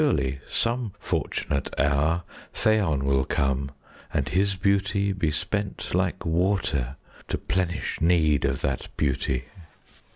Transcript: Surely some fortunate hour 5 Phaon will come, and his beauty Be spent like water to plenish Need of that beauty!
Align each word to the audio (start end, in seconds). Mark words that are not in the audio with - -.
Surely 0.01 0.39
some 0.49 0.93
fortunate 0.97 1.71
hour 1.79 2.23
5 2.53 2.73
Phaon 2.73 3.03
will 3.03 3.23
come, 3.23 3.69
and 4.11 4.29
his 4.29 4.55
beauty 4.55 5.13
Be 5.13 5.29
spent 5.29 5.93
like 5.93 6.25
water 6.25 6.95
to 7.27 7.37
plenish 7.37 8.01
Need 8.01 8.43
of 8.43 8.61
that 8.61 8.87
beauty! 8.97 9.45